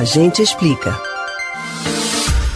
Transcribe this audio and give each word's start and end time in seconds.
A 0.00 0.04
gente 0.04 0.40
explica. 0.40 0.98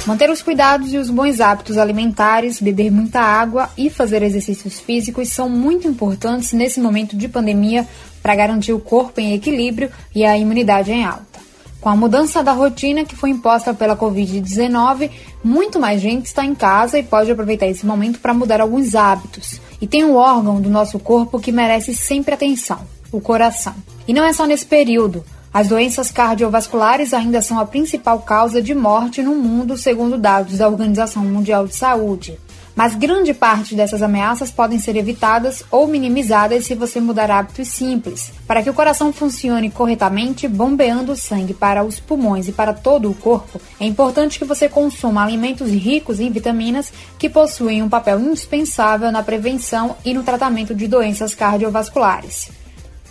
Manter 0.06 0.30
os 0.30 0.40
cuidados 0.40 0.94
e 0.94 0.96
os 0.96 1.10
bons 1.10 1.42
hábitos 1.42 1.76
alimentares, 1.76 2.58
beber 2.58 2.90
muita 2.90 3.20
água 3.20 3.68
e 3.76 3.90
fazer 3.90 4.22
exercícios 4.22 4.80
físicos 4.80 5.28
são 5.28 5.46
muito 5.46 5.86
importantes 5.86 6.54
nesse 6.54 6.80
momento 6.80 7.14
de 7.14 7.28
pandemia 7.28 7.86
para 8.22 8.34
garantir 8.34 8.72
o 8.72 8.80
corpo 8.80 9.20
em 9.20 9.34
equilíbrio 9.34 9.90
e 10.14 10.24
a 10.24 10.38
imunidade 10.38 10.90
em 10.90 11.04
alta. 11.04 11.38
Com 11.82 11.90
a 11.90 11.96
mudança 11.96 12.42
da 12.42 12.52
rotina 12.52 13.04
que 13.04 13.14
foi 13.14 13.28
imposta 13.28 13.74
pela 13.74 13.94
Covid-19, 13.94 15.10
muito 15.44 15.78
mais 15.78 16.00
gente 16.00 16.24
está 16.24 16.46
em 16.46 16.54
casa 16.54 16.98
e 16.98 17.02
pode 17.02 17.30
aproveitar 17.30 17.66
esse 17.66 17.84
momento 17.84 18.20
para 18.20 18.32
mudar 18.32 18.62
alguns 18.62 18.94
hábitos. 18.94 19.60
E 19.82 19.86
tem 19.86 20.02
um 20.02 20.14
órgão 20.14 20.62
do 20.62 20.70
nosso 20.70 20.98
corpo 20.98 21.38
que 21.38 21.52
merece 21.52 21.94
sempre 21.94 22.32
atenção: 22.32 22.80
o 23.12 23.20
coração. 23.20 23.74
E 24.08 24.14
não 24.14 24.24
é 24.24 24.32
só 24.32 24.46
nesse 24.46 24.64
período. 24.64 25.22
As 25.54 25.68
doenças 25.68 26.10
cardiovasculares 26.10 27.14
ainda 27.14 27.40
são 27.40 27.60
a 27.60 27.64
principal 27.64 28.18
causa 28.22 28.60
de 28.60 28.74
morte 28.74 29.22
no 29.22 29.36
mundo, 29.36 29.76
segundo 29.76 30.18
dados 30.18 30.58
da 30.58 30.68
Organização 30.68 31.24
Mundial 31.24 31.68
de 31.68 31.76
Saúde. 31.76 32.36
Mas 32.74 32.96
grande 32.96 33.32
parte 33.32 33.76
dessas 33.76 34.02
ameaças 34.02 34.50
podem 34.50 34.80
ser 34.80 34.96
evitadas 34.96 35.62
ou 35.70 35.86
minimizadas 35.86 36.66
se 36.66 36.74
você 36.74 36.98
mudar 36.98 37.30
hábitos 37.30 37.68
simples. 37.68 38.32
Para 38.48 38.64
que 38.64 38.70
o 38.70 38.74
coração 38.74 39.12
funcione 39.12 39.70
corretamente, 39.70 40.48
bombeando 40.48 41.14
sangue 41.14 41.54
para 41.54 41.84
os 41.84 42.00
pulmões 42.00 42.48
e 42.48 42.52
para 42.52 42.72
todo 42.72 43.08
o 43.08 43.14
corpo, 43.14 43.60
é 43.78 43.86
importante 43.86 44.40
que 44.40 44.44
você 44.44 44.68
consuma 44.68 45.22
alimentos 45.22 45.70
ricos 45.70 46.18
em 46.18 46.32
vitaminas 46.32 46.92
que 47.16 47.30
possuem 47.30 47.80
um 47.80 47.88
papel 47.88 48.18
indispensável 48.18 49.12
na 49.12 49.22
prevenção 49.22 49.94
e 50.04 50.12
no 50.12 50.24
tratamento 50.24 50.74
de 50.74 50.88
doenças 50.88 51.32
cardiovasculares. 51.32 52.50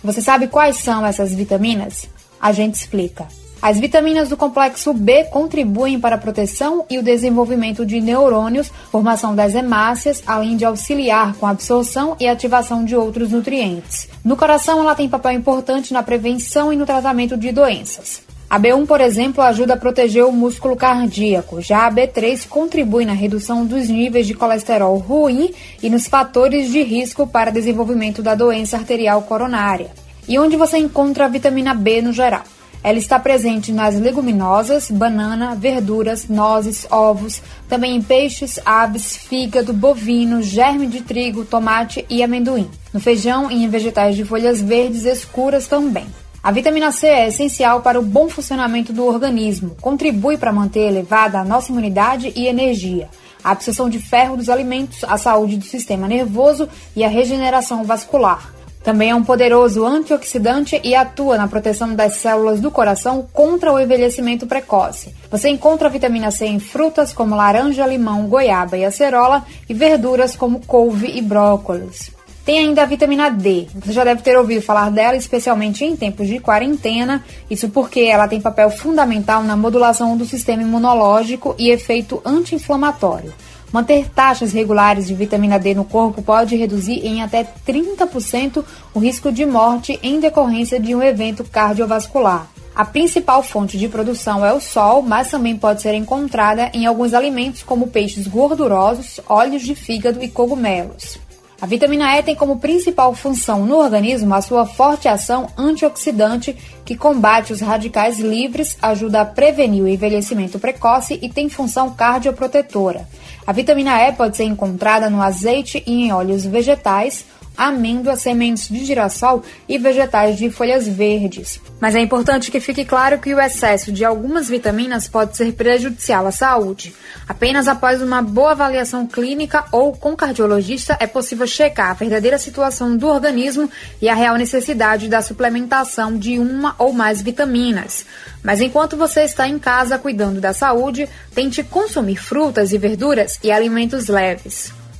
Você 0.02 0.20
sabe 0.20 0.48
quais 0.48 0.76
são 0.76 1.06
essas 1.06 1.34
vitaminas? 1.34 2.12
A 2.40 2.52
gente 2.52 2.74
explica. 2.74 3.26
As 3.64 3.80
vitaminas 3.80 4.28
do 4.28 4.36
complexo 4.36 4.92
B 4.92 5.24
contribuem 5.24 5.98
para 5.98 6.16
a 6.16 6.18
proteção 6.18 6.84
e 6.90 6.98
o 6.98 7.02
desenvolvimento 7.02 7.86
de 7.86 7.98
neurônios, 7.98 8.70
formação 8.92 9.34
das 9.34 9.54
hemácias, 9.54 10.22
além 10.26 10.54
de 10.54 10.66
auxiliar 10.66 11.34
com 11.36 11.46
a 11.46 11.50
absorção 11.50 12.14
e 12.20 12.28
ativação 12.28 12.84
de 12.84 12.94
outros 12.94 13.30
nutrientes. 13.30 14.06
No 14.22 14.36
coração, 14.36 14.80
ela 14.80 14.94
tem 14.94 15.08
papel 15.08 15.32
importante 15.32 15.94
na 15.94 16.02
prevenção 16.02 16.74
e 16.74 16.76
no 16.76 16.84
tratamento 16.84 17.38
de 17.38 17.50
doenças. 17.52 18.20
A 18.50 18.60
B1, 18.60 18.86
por 18.86 19.00
exemplo, 19.00 19.42
ajuda 19.42 19.72
a 19.72 19.78
proteger 19.78 20.26
o 20.26 20.30
músculo 20.30 20.76
cardíaco, 20.76 21.62
já 21.62 21.86
a 21.86 21.90
B3 21.90 22.46
contribui 22.46 23.06
na 23.06 23.14
redução 23.14 23.64
dos 23.64 23.88
níveis 23.88 24.26
de 24.26 24.34
colesterol 24.34 24.98
ruim 24.98 25.54
e 25.82 25.88
nos 25.88 26.06
fatores 26.06 26.70
de 26.70 26.82
risco 26.82 27.26
para 27.26 27.50
desenvolvimento 27.50 28.22
da 28.22 28.34
doença 28.34 28.76
arterial 28.76 29.22
coronária. 29.22 30.03
E 30.26 30.38
onde 30.38 30.56
você 30.56 30.78
encontra 30.78 31.26
a 31.26 31.28
vitamina 31.28 31.74
B 31.74 32.00
no 32.00 32.12
geral? 32.12 32.42
Ela 32.82 32.98
está 32.98 33.18
presente 33.18 33.72
nas 33.72 33.98
leguminosas, 33.98 34.90
banana, 34.90 35.54
verduras, 35.54 36.28
nozes, 36.28 36.86
ovos, 36.90 37.40
também 37.66 37.96
em 37.96 38.02
peixes, 38.02 38.60
aves, 38.64 39.16
fígado, 39.16 39.72
bovino, 39.72 40.42
germe 40.42 40.86
de 40.86 41.00
trigo, 41.00 41.46
tomate 41.46 42.04
e 42.10 42.22
amendoim. 42.22 42.70
No 42.92 43.00
feijão 43.00 43.50
e 43.50 43.64
em 43.64 43.68
vegetais 43.70 44.14
de 44.14 44.24
folhas 44.24 44.60
verdes 44.60 45.06
escuras 45.06 45.66
também. 45.66 46.06
A 46.42 46.52
vitamina 46.52 46.92
C 46.92 47.06
é 47.06 47.28
essencial 47.28 47.80
para 47.80 47.98
o 47.98 48.02
bom 48.02 48.28
funcionamento 48.28 48.92
do 48.92 49.06
organismo, 49.06 49.74
contribui 49.80 50.36
para 50.36 50.52
manter 50.52 50.88
elevada 50.88 51.38
a 51.40 51.44
nossa 51.44 51.72
imunidade 51.72 52.34
e 52.36 52.46
energia, 52.46 53.08
a 53.42 53.52
absorção 53.52 53.88
de 53.88 53.98
ferro 53.98 54.36
dos 54.36 54.50
alimentos, 54.50 55.02
a 55.04 55.16
saúde 55.16 55.56
do 55.56 55.64
sistema 55.64 56.06
nervoso 56.06 56.68
e 56.94 57.02
a 57.02 57.08
regeneração 57.08 57.82
vascular. 57.82 58.53
Também 58.84 59.10
é 59.10 59.14
um 59.14 59.24
poderoso 59.24 59.82
antioxidante 59.86 60.78
e 60.84 60.94
atua 60.94 61.38
na 61.38 61.48
proteção 61.48 61.94
das 61.94 62.16
células 62.16 62.60
do 62.60 62.70
coração 62.70 63.26
contra 63.32 63.72
o 63.72 63.80
envelhecimento 63.80 64.46
precoce. 64.46 65.14
Você 65.30 65.48
encontra 65.48 65.88
a 65.88 65.90
vitamina 65.90 66.30
C 66.30 66.44
em 66.44 66.58
frutas 66.58 67.10
como 67.10 67.34
laranja, 67.34 67.86
limão, 67.86 68.26
goiaba 68.26 68.76
e 68.76 68.84
acerola 68.84 69.42
e 69.66 69.72
verduras 69.72 70.36
como 70.36 70.60
couve 70.66 71.10
e 71.16 71.22
brócolis. 71.22 72.12
Tem 72.44 72.58
ainda 72.58 72.82
a 72.82 72.86
vitamina 72.86 73.30
D. 73.30 73.68
Você 73.74 73.90
já 73.90 74.04
deve 74.04 74.20
ter 74.20 74.36
ouvido 74.36 74.60
falar 74.60 74.90
dela, 74.90 75.16
especialmente 75.16 75.82
em 75.82 75.96
tempos 75.96 76.28
de 76.28 76.38
quarentena. 76.38 77.24
Isso 77.48 77.70
porque 77.70 78.00
ela 78.00 78.28
tem 78.28 78.38
papel 78.38 78.68
fundamental 78.68 79.42
na 79.42 79.56
modulação 79.56 80.14
do 80.14 80.26
sistema 80.26 80.62
imunológico 80.62 81.54
e 81.58 81.70
efeito 81.70 82.20
anti-inflamatório. 82.22 83.32
Manter 83.74 84.08
taxas 84.08 84.52
regulares 84.52 85.08
de 85.08 85.16
vitamina 85.16 85.58
D 85.58 85.74
no 85.74 85.84
corpo 85.84 86.22
pode 86.22 86.54
reduzir 86.54 87.04
em 87.04 87.24
até 87.24 87.42
30% 87.42 88.64
o 88.94 89.00
risco 89.00 89.32
de 89.32 89.44
morte 89.44 89.98
em 90.00 90.20
decorrência 90.20 90.78
de 90.78 90.94
um 90.94 91.02
evento 91.02 91.42
cardiovascular. 91.42 92.46
A 92.72 92.84
principal 92.84 93.42
fonte 93.42 93.76
de 93.76 93.88
produção 93.88 94.46
é 94.46 94.52
o 94.52 94.60
sol, 94.60 95.02
mas 95.02 95.28
também 95.28 95.56
pode 95.56 95.82
ser 95.82 95.92
encontrada 95.94 96.70
em 96.72 96.86
alguns 96.86 97.12
alimentos 97.14 97.64
como 97.64 97.88
peixes 97.88 98.28
gordurosos, 98.28 99.18
óleos 99.28 99.62
de 99.62 99.74
fígado 99.74 100.22
e 100.22 100.28
cogumelos. 100.28 101.18
A 101.60 101.66
vitamina 101.66 102.18
E 102.18 102.22
tem 102.22 102.34
como 102.34 102.58
principal 102.58 103.14
função 103.14 103.64
no 103.64 103.76
organismo 103.76 104.34
a 104.34 104.42
sua 104.42 104.66
forte 104.66 105.08
ação 105.08 105.48
antioxidante 105.56 106.54
que 106.84 106.96
combate 106.96 107.52
os 107.52 107.60
radicais 107.60 108.18
livres, 108.18 108.76
ajuda 108.82 109.20
a 109.20 109.24
prevenir 109.24 109.82
o 109.82 109.88
envelhecimento 109.88 110.58
precoce 110.58 111.18
e 111.22 111.28
tem 111.28 111.48
função 111.48 111.90
cardioprotetora. 111.90 113.08
A 113.46 113.52
vitamina 113.52 114.02
E 114.02 114.12
pode 114.12 114.36
ser 114.36 114.44
encontrada 114.44 115.08
no 115.08 115.22
azeite 115.22 115.82
e 115.86 116.04
em 116.04 116.12
óleos 116.12 116.44
vegetais, 116.44 117.24
amêndoas, 117.56 118.20
sementes 118.20 118.68
de 118.68 118.84
girassol 118.84 119.42
e 119.68 119.78
vegetais 119.78 120.36
de 120.36 120.50
folhas 120.50 120.86
verdes. 120.86 121.60
Mas 121.80 121.94
é 121.94 122.00
importante 122.00 122.50
que 122.50 122.60
fique 122.60 122.84
claro 122.84 123.18
que 123.18 123.34
o 123.34 123.40
excesso 123.40 123.92
de 123.92 124.04
algumas 124.04 124.48
vitaminas 124.48 125.08
pode 125.08 125.36
ser 125.36 125.52
prejudicial 125.52 126.26
à 126.26 126.30
saúde. 126.30 126.94
Apenas 127.28 127.68
após 127.68 128.02
uma 128.02 128.22
boa 128.22 128.52
avaliação 128.52 129.06
clínica 129.06 129.64
ou 129.70 129.92
com 129.92 130.16
cardiologista 130.16 130.96
é 131.00 131.06
possível 131.06 131.46
checar 131.46 131.90
a 131.90 131.94
verdadeira 131.94 132.38
situação 132.38 132.96
do 132.96 133.06
organismo 133.06 133.70
e 134.00 134.08
a 134.08 134.14
real 134.14 134.36
necessidade 134.36 135.08
da 135.08 135.22
suplementação 135.22 136.16
de 136.18 136.38
uma 136.38 136.74
ou 136.78 136.92
mais 136.92 137.22
vitaminas. 137.22 138.04
Mas 138.42 138.60
enquanto 138.60 138.96
você 138.96 139.22
está 139.22 139.48
em 139.48 139.58
casa 139.58 139.98
cuidando 139.98 140.40
da 140.40 140.52
saúde, 140.52 141.08
tente 141.34 141.62
consumir 141.62 142.16
frutas 142.16 142.72
e 142.72 142.78
verduras 142.78 143.38
e 143.42 143.50
alimentos 143.50 144.08
leves. 144.08 144.83